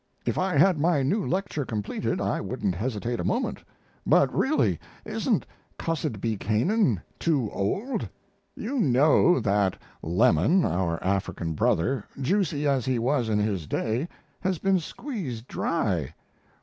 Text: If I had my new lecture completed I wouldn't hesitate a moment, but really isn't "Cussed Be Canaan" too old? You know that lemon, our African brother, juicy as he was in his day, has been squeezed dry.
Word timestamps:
If 0.25 0.39
I 0.39 0.57
had 0.57 0.79
my 0.79 1.03
new 1.03 1.23
lecture 1.23 1.63
completed 1.63 2.19
I 2.19 2.41
wouldn't 2.41 2.73
hesitate 2.73 3.19
a 3.19 3.23
moment, 3.23 3.63
but 4.03 4.35
really 4.35 4.79
isn't 5.05 5.45
"Cussed 5.77 6.19
Be 6.19 6.37
Canaan" 6.37 7.03
too 7.19 7.51
old? 7.51 8.09
You 8.55 8.79
know 8.79 9.39
that 9.39 9.77
lemon, 10.01 10.65
our 10.65 10.97
African 11.03 11.53
brother, 11.53 12.03
juicy 12.19 12.67
as 12.67 12.83
he 12.85 12.97
was 12.97 13.29
in 13.29 13.37
his 13.37 13.67
day, 13.67 14.09
has 14.39 14.57
been 14.57 14.79
squeezed 14.79 15.47
dry. 15.47 16.15